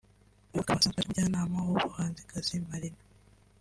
uyu 0.51 0.61
akaba 0.61 0.77
asanzwe 0.79 0.97
azwi 0.97 1.03
nk’umujyanama 1.05 1.57
w’umuhanzikazi 1.65 2.63
Marina 2.69 3.01